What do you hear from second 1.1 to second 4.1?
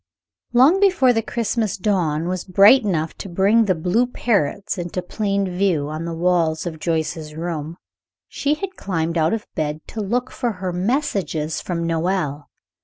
the Christmas dawn was bright enough to bring the blue